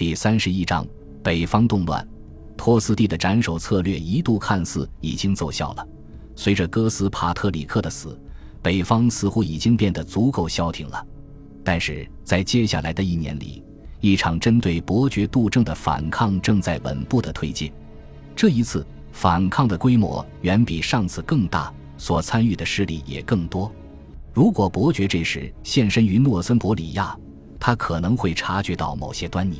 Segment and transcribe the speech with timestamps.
[0.00, 0.86] 第三十一章
[1.22, 2.08] 北方动乱。
[2.56, 5.86] 托斯蒂的斩首策略一度看似已经奏效了。
[6.34, 8.18] 随着哥斯帕特里克的死，
[8.62, 11.06] 北方似乎已经变得足够消停了。
[11.62, 13.62] 但是在接下来的一年里，
[14.00, 17.70] 一场针对伯爵杜正的反抗正在稳步的推进。
[18.34, 23.70] 这一次反抗的规模远比上次更大，所参与的势力也更多。
[24.32, 27.14] 如果伯爵这时现身于诺森伯里亚，
[27.58, 29.58] 他可能会察觉到某些端倪，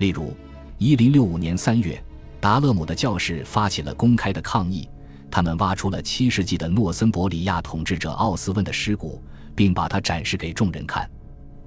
[0.00, 0.34] 例如，
[0.78, 2.02] 一零六五年三月。
[2.40, 4.88] 达勒姆的教士发起了公开的抗议，
[5.30, 9.22] 他们挖出了七世纪的诺森伯里亚统治者奥斯温的尸骨，
[9.54, 11.06] 并把它展示给众人看。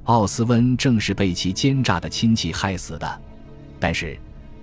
[0.06, 3.22] 奥斯温正是被其奸诈的亲戚害死的，
[3.80, 4.18] 但是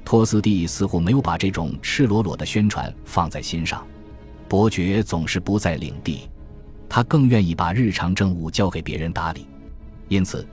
[0.04, 3.86] 托斯蒂似乎没有把这种赤裸裸的宣传放在心上。
[4.48, 6.28] 伯爵总是不在领地，
[6.88, 9.46] 他更愿意把日常政务交给别人打理，
[10.08, 10.44] 因此，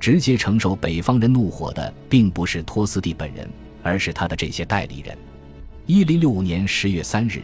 [0.00, 3.48] 直接承受北方人怒火的并不是托斯蒂本人。
[3.86, 5.16] 而是他的这些代理人。
[5.86, 7.40] 一零六五年十月三日，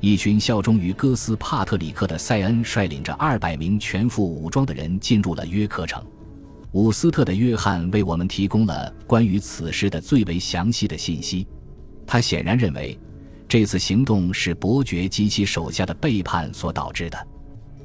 [0.00, 6.02] 一群效忠于哥斯帕特里克的塞恩率领着二百名全副武装的人进入了约克城。
[6.70, 11.46] 伍斯特的约翰为我们提供了关于此事的最为详细的信息。
[12.06, 12.98] 他显然认为，
[13.46, 17.28] 这次行动是伯爵及其手下的背叛所导致的。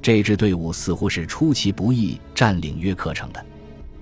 [0.02, 3.45] 这支队伍似乎是出其不意占领约克城的，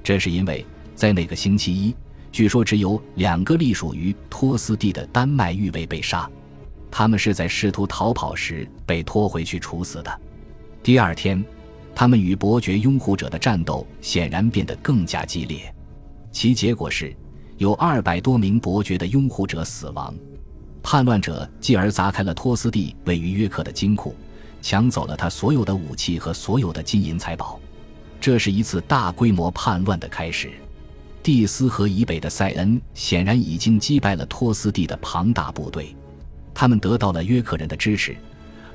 [0.05, 1.93] 这是因为在那个星期一。
[2.31, 6.29] 据说只有两个隶属于托斯蒂的丹麦御卫被杀，
[6.91, 10.21] 他们是在试图逃跑时被拖回去处死的。
[10.83, 11.43] 第二天，
[11.95, 15.73] 他们与伯爵拥护者的战斗显然变得更加激烈，
[16.31, 17.15] 其结果是
[17.57, 20.13] 有二百多名伯爵的拥护者死亡。
[20.83, 24.13] 叛乱者继而砸开了托斯蒂位于约克的金库，
[24.61, 27.59] 抢走了他所有的武器和所有的金银财宝。
[28.25, 30.49] 这是一次大规模叛乱的开始。
[31.21, 35.95] 蒂斯河以北的塞恩显然已经击败了托斯蒂的庞大部队，
[36.51, 38.17] 他们得到了约克人的支持，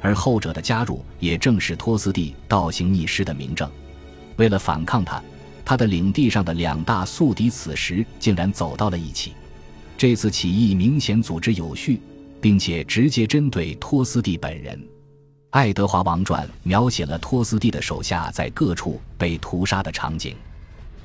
[0.00, 3.68] 而后者的加入也正是托斯蒂倒行逆施的明证。
[4.36, 5.20] 为了反抗他，
[5.64, 9.32] 他的领地上的两大宿敌此时竟然走到了一起。
[9.98, 12.00] 这次起义明显组织有序，
[12.40, 14.78] 并且直接针对托斯蒂本人。
[15.50, 20.36] 《爱德华王传》描写了托斯蒂的手下在各处被屠杀的场景。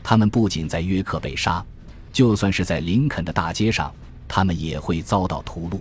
[0.03, 1.65] 他们不仅在约克被杀，
[2.13, 3.91] 就算是在林肯的大街上，
[4.27, 5.79] 他们也会遭到屠戮。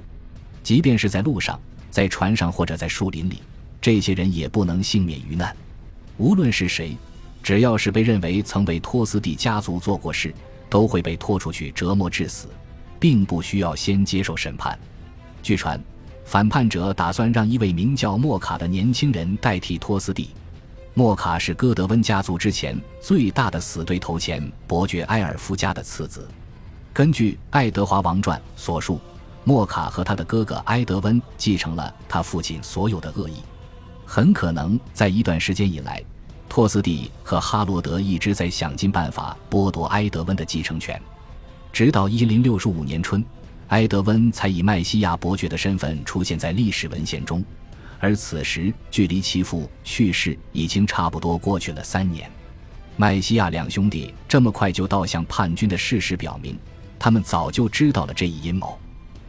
[0.63, 1.61] 即便是在路上、
[1.91, 3.43] 在船上或者在树林里，
[3.83, 5.55] 这些人也不能幸免于难。
[6.17, 6.97] 无论是谁，
[7.43, 10.33] 只要是被认为曾为托斯蒂家族做过事，
[10.71, 12.49] 都会被拖出去折磨致死，
[12.99, 14.79] 并不需要先接受审判。
[15.43, 15.79] 据传，
[16.25, 20.31] 反叛者打算让一位名叫莫卡的年轻人代替托斯蒂。
[20.95, 26.29] 莫卡是戈德温家族之前最大的死对头前伯爵埃尔夫家的次子。
[26.93, 29.01] 根据《爱德华王传》所述，
[29.43, 33.35] 莫卡和他的哥哥埃德温继承了他父亲所有的恶意。
[34.07, 36.01] 很可能在一段时间以来，
[36.49, 41.01] 托斯蒂和哈罗德一直在想尽办法剥夺埃德温的继承权，
[41.73, 43.25] 直到一零六五年春，
[43.69, 47.45] 埃德温才以麦西亚伯爵的身份出现在历史文献中。
[47.99, 52.31] 而此时，距离其父去世已经差不多过去了三年。
[52.97, 56.57] 麦西亚两兄弟这么快就倒向叛军的事实表明，
[56.99, 58.79] 他们早就知道了这一阴谋。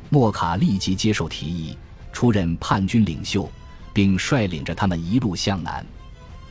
[0.09, 1.78] 莫卡立即接受提议，
[2.12, 3.50] 出任叛军领袖，
[3.94, 5.85] 并率领着他们一路向南。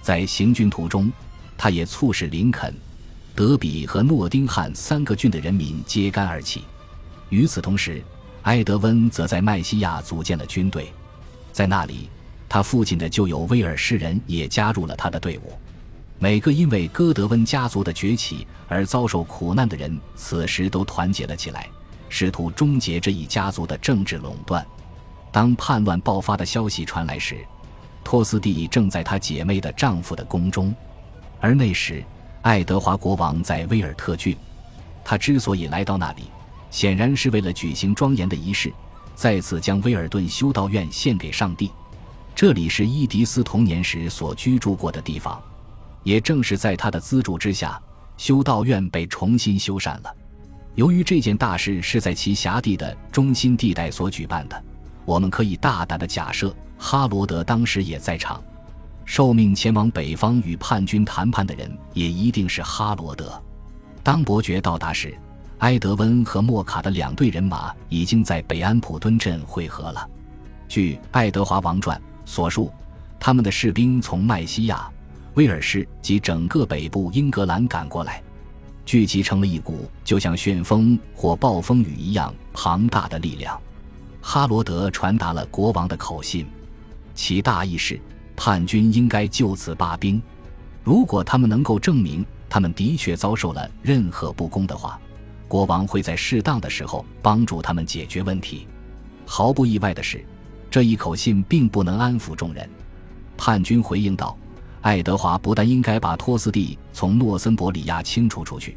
[0.02, 1.12] 在行军途中，
[1.56, 2.74] 他也促使林肯、
[3.34, 6.64] 德比和诺丁汉三个郡的人民揭竿而起。
[7.34, 8.00] 与此同时，
[8.42, 10.92] 埃德温则在麦西亚组建了军队，
[11.50, 12.08] 在那里。
[12.48, 15.52] 他父亲的旧友威尔士人也加入了他的队伍。
[16.20, 21.68] 每个因为戈德温家族的崛起而遭受苦难的人，此时都团结了起来，
[22.08, 24.64] 试图终结这一家族的政治垄断。
[25.32, 27.38] 当叛乱爆发的消息传来时，
[28.04, 30.72] 托斯蒂正在他姐妹的丈夫的宫中，
[31.40, 32.04] 而那时
[32.42, 34.36] 爱德华国王在威尔特郡。
[35.02, 36.22] 他之所以来到那里，
[36.74, 38.72] 显然是为了举行庄严的仪式，
[39.14, 41.70] 再次将威尔顿修道院献给上帝。
[42.34, 45.40] 这里是伊迪丝童年时所居住过的地方，
[46.02, 47.80] 也正是在他的资助之下，
[48.16, 50.12] 修道院被重新修缮了。
[50.74, 54.60] 由于这件大事是在其辖地的中心地带所举办的，
[55.04, 58.42] 我们可以大胆的假设，哈罗德当时也在场。
[59.04, 63.40] 受命前往北方与叛军谈判的人也一定是哈罗德。
[64.02, 65.16] 当伯爵到达时，
[65.64, 70.06] 埃德温和莫卡的两队人马已经在北安普敦镇汇合了。
[70.68, 71.98] 据《爱德华王传》。
[72.26, 72.70] 所述，
[73.18, 74.86] 他们的士兵从麦西亚、
[75.32, 78.22] 威尔士及整个北部英格兰赶过来。
[78.84, 83.58] 聚集成了一股就像旋风或暴风雨一样庞大的力量。
[84.20, 86.46] 哈罗德传达了国王的口信，
[87.14, 87.98] 其大意是：
[88.36, 90.20] 叛军应该就此罢兵。
[90.82, 95.00] 如果他们能够证明他们的确遭受了任何不公的话，
[95.48, 98.66] 国王会在适当的时候帮助他们解决问题。
[99.26, 100.24] 毫不意外的是，
[100.70, 102.68] 这一口信并不能安抚众人。
[103.36, 104.36] 叛军回应道。
[104.80, 108.76] 爱德华不但应该把托斯蒂从诺森伯里亚清除出去，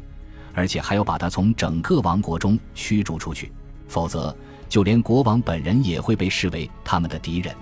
[0.54, 3.52] 而且还要把他从整个王国中驱逐出去，
[3.88, 4.34] 否则
[4.70, 7.54] 就连国王本人也会被视为他们的敌人。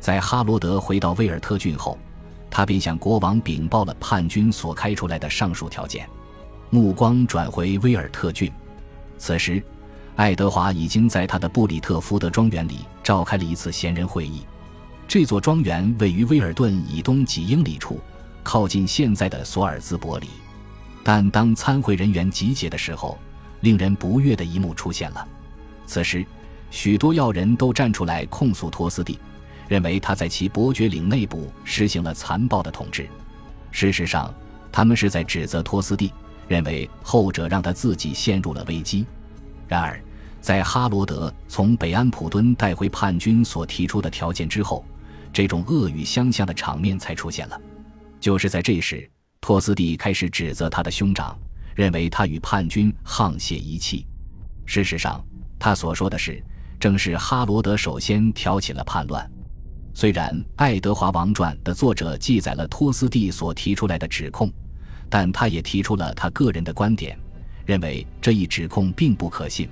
[0.00, 1.96] 在哈罗德回到威尔特郡后，
[2.50, 6.06] 他便向国王禀报了叛军所开出来的上述条件。
[6.70, 8.52] 目光转回威尔特郡，
[9.16, 9.62] 此时，
[10.16, 14.42] 爱德华已经在他的布里特福德庄园里召开了一次闲人会议。
[15.06, 17.98] 这座庄园位于威尔顿以东几英里处，
[18.42, 20.28] 靠近现在的索尔兹伯里。
[21.02, 23.18] 但当参会人员集结的时候，
[23.60, 25.26] 令人不悦的一幕出现了。
[25.86, 26.22] 此时，
[26.70, 29.18] 许多要人都站出来控诉托斯蒂，
[29.68, 33.08] 认为他在其伯爵领内部实行了残暴的统治。
[33.70, 34.34] 事实上，
[34.70, 36.12] 他们是在指责托斯蒂，
[36.48, 39.06] 认为后者让他自己陷入了危机。
[39.68, 40.02] 然而，
[40.40, 44.84] 在哈罗德从北安普敦带回叛军所提出的条件之后，
[45.32, 47.60] 这种恶语相向的场面才出现了。
[48.18, 49.08] 就是在这时，
[49.40, 51.38] 托斯蒂开始指责他的兄长，
[51.76, 54.06] 认为他与叛军沆瀣一气。
[54.64, 55.24] 事实上，
[55.58, 56.42] 他所说的是，
[56.80, 59.30] 正是哈罗德首先挑起了叛乱。
[59.94, 64.50] 虽然《爱德华王传》的作者记载了托斯蒂所提出来的指控，
[65.08, 67.18] 但他也提出了他个人的观点，
[67.64, 69.68] 认为这一指控并不可信。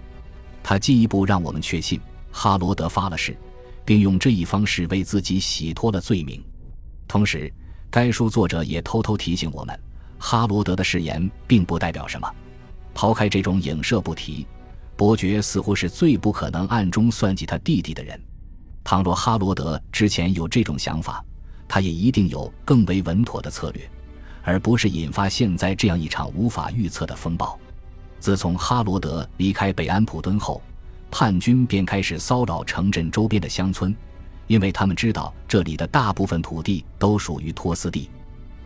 [0.62, 2.00] 他进一步让我们确信，
[2.31, 3.37] 哈罗德发了誓。
[3.87, 6.43] 并用这一方式为自己洗脱了罪名。
[7.06, 7.50] 同时，
[7.88, 9.79] 该书作者也偷偷提醒我们，
[10.19, 12.29] 哈罗德的誓言并不代表什么。
[12.93, 14.44] 抛开这种影射不提，
[14.97, 18.21] 伯爵似乎是最不可能暗中算计他弟弟的人。
[18.82, 21.25] 倘若哈罗德之前有这种想法，
[21.69, 23.89] 他也一定有更为稳妥的策略，
[24.46, 27.58] 而不是引发现在这样一场无法预测的风暴。
[28.19, 30.62] 自从哈罗德离开北安普敦后。
[31.08, 33.94] 叛军便开始骚扰城镇周边的乡村，
[34.48, 38.10] 因为他们知道这里的大部分土地都属于托斯蒂。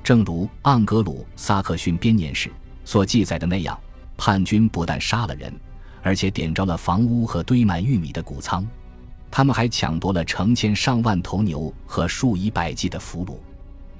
[0.03, 2.49] 正如《盎格鲁撒克逊编年史》
[2.85, 3.79] 所记载的那样，
[4.17, 5.55] 叛军不但杀了人，
[6.03, 8.67] 而且点着了房屋和堆满玉米的谷仓。
[9.31, 13.37] 他们还抢夺了成千上万头牛和数以百计的俘虏。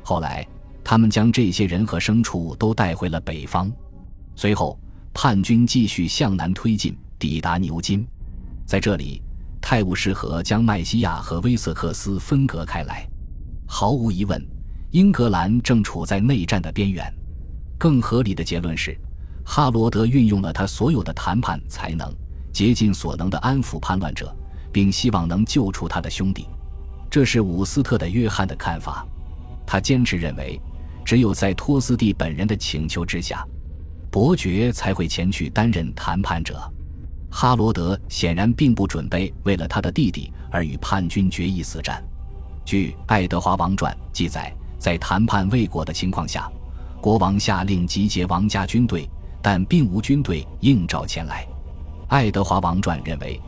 [0.03, 0.45] 后来，
[0.91, 3.71] 他们将这些人和牲畜都带回了北方。
[4.35, 4.77] 随后，
[5.15, 8.05] 叛军继续向南推进，抵达牛津。
[8.67, 9.23] 在这里，
[9.63, 13.09] 泰晤士河将麦西亚和威瑟克斯分隔开来。
[13.69, 14.45] 毫无疑问，
[14.91, 17.07] 英格兰正处在内战的边缘。
[17.79, 18.99] 更合理的结论是，
[19.45, 22.13] 哈罗德运用了他所有的谈判才能，
[22.53, 24.37] 竭尽所能地安抚叛乱者，
[24.73, 26.49] 并希望能救出他的兄弟。
[27.09, 29.07] 这是伍斯特的约翰的看法。
[29.65, 30.61] 他坚持认为，
[31.11, 33.45] 只有在托斯蒂本人的请求之下，
[34.13, 36.57] 伯爵才会前去担任谈判者。
[37.29, 42.01] 哈罗德显然并不准备为了他的弟弟而与叛军决一死战。
[42.65, 46.49] 据《爱德华王传》记载，在谈判未果的情况下，
[47.01, 49.11] 国王下令集结王家军队，
[49.43, 51.45] 但并无军队应召前来。
[52.07, 53.41] 《爱德华王传》认为，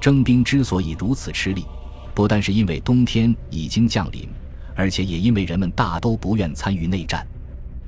[0.00, 1.66] 征兵之所以如此吃力，
[2.14, 4.26] 不但是因为冬天已经降临，
[4.74, 7.26] 而且也因为人们大都不愿参与内战。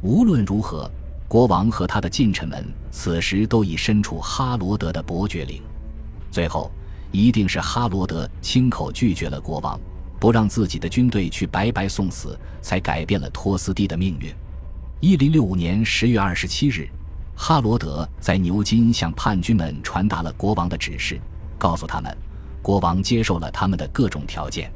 [0.03, 0.91] 无论如何。
[1.27, 5.61] 国王和他的近臣们此时都已身处哈罗德的伯爵领，
[6.31, 6.71] 最后
[7.11, 9.81] 一定是哈罗德亲口拒绝了国王，
[10.21, 14.33] 不让自己的军队去白白送死，才改变了托斯蒂的命运。
[15.01, 16.89] 一零六五年十月二十七日，
[17.35, 21.19] 哈罗德在牛津向叛军们传达了国王的指示，
[21.59, 22.17] 告诉他们，
[22.63, 24.71] 国王接受了他们的各种条件，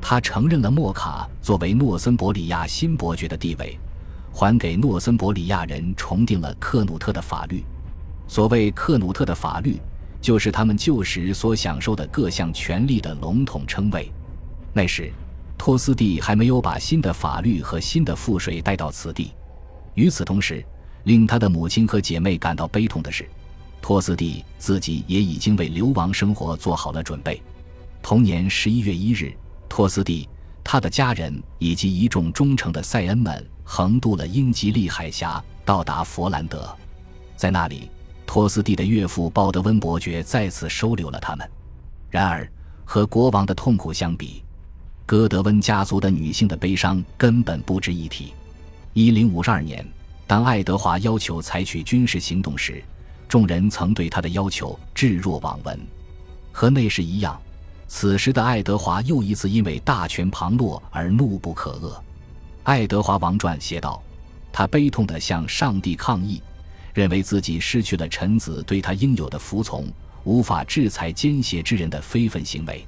[0.00, 3.78] 他承认了莫卡作为诺森伯里亚新伯爵的地位。
[4.32, 7.64] 还给诺森伯里亚人重定了克努特的法律。
[8.28, 9.76] 所谓克努特的法律，
[10.20, 14.10] 就是他们旧时所享受的各项权利的笼统称谓。
[14.72, 15.12] 那时，
[15.58, 19.32] 托斯蒂还没有把新的法律和新的赋税带到此地。
[19.94, 20.64] 与此同时，
[21.04, 23.28] 令他的母亲和姐妹感到悲痛的是，
[23.82, 27.42] 托斯蒂自己也已经为流亡生活做好了准备。
[28.00, 29.32] 同年十一月一日，
[29.70, 30.28] 托斯蒂、
[30.62, 33.46] 他的家人以及一众忠诚的塞恩们。
[33.72, 36.76] 横渡了英吉利海峡，到达佛兰德，
[37.36, 37.88] 在那里，
[38.26, 41.48] 托斯蒂的岳父鲍德温伯爵再次收留了他们。
[42.08, 42.50] 然而，
[42.84, 44.42] 和国王的痛苦相比，
[45.06, 48.34] 戈德温家族的女性的悲伤根本不值一提。
[48.92, 49.86] 一零五二年，
[50.26, 52.82] 当爱德华要求采取军事行动时，
[53.28, 55.78] 众人曾对他的要求置若罔闻。
[56.50, 57.40] 和那时一样，
[57.92, 61.90] 此时的爱德华又一次因为大权旁落而怒不可遏。
[62.62, 64.00] 《爱德华王传》写道
[64.52, 66.40] ：“他悲痛地向上帝抗议，
[66.94, 69.88] 认为自己失去了臣子对他应有的服从，
[70.22, 72.86] 无法制裁奸邪之人的非分行为。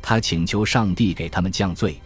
[0.00, 1.94] 他请求上帝给他们降罪。”《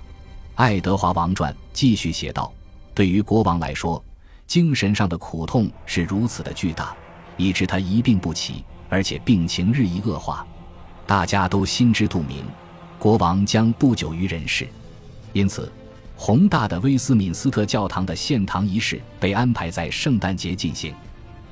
[0.54, 2.50] 爱德华王传》继续写道
[2.94, 4.02] ：“对于国王来说。”
[4.48, 6.96] 精神上的苦痛是如此的巨大，
[7.36, 10.44] 以致他一病不起，而且病情日益恶化。
[11.10, 12.44] 大家都心知肚明，
[12.96, 14.68] 国王将不久于人世。
[15.32, 15.68] 因此，
[16.14, 20.94] 宏大的威斯敏斯特教堂的献堂仪式被安排在圣诞节进行。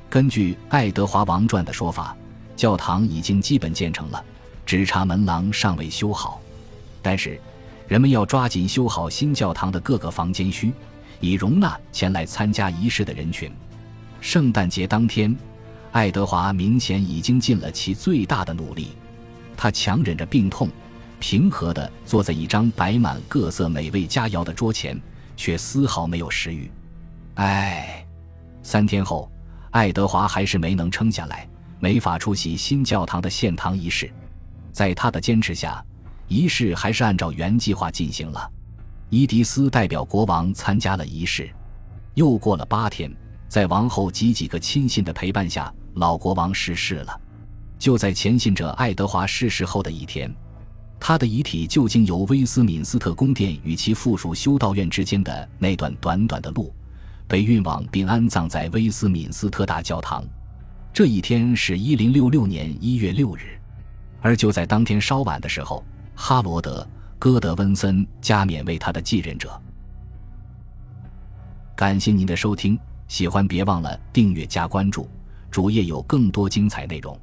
[0.09, 2.15] 根据《爱德华王传》的说法，
[2.55, 4.23] 教堂已经基本建成了，
[4.65, 6.39] 只差门廊尚未修好。
[7.01, 7.37] 但是，
[7.85, 10.71] 人们要抓紧修好新教堂的各个房间区。
[11.19, 13.51] 以容纳前来参加仪式的人群。
[14.21, 15.35] 圣诞节当天，
[15.91, 18.93] 爱德华明显已经尽了其最大的努力。
[19.61, 20.69] 他强忍着病痛，
[21.19, 24.97] 平和地坐在一张摆满各色美味佳肴的桌前，
[25.35, 26.71] 却丝毫没有食欲。
[27.33, 28.07] 唉，
[28.63, 29.29] 三天后，
[29.71, 31.45] 爱德华还是没能撑下来，
[31.77, 34.09] 没法出席新教堂的献堂仪式。
[34.71, 35.83] 在他的坚持下，
[36.29, 38.49] 仪式还是按照原计划进行了。
[39.09, 41.49] 伊迪丝代表国王参加了仪式。
[42.13, 43.13] 又过了八天，
[43.49, 47.19] 在王后及几个亲信的陪伴下，老国王逝世了。
[47.79, 50.31] 就在前信者爱德华逝世后的一天，
[50.99, 56.73] 他的遗体就经由威斯敏斯特宫殿与其附属修道院之间的那段短短的路，
[57.25, 60.23] 被运往并安葬在威斯敏斯特大教堂。
[60.91, 63.57] 这一天是一零六六年一月六日，
[64.21, 65.83] 而就在当天稍晚的时候，
[66.13, 66.87] 哈罗德。
[67.21, 69.61] 戈德温森加冕为他的继任者。
[71.75, 75.05] 感谢您的收听，喜欢别忘了订阅加关注，
[75.51, 77.19] 主页有更多精彩内容。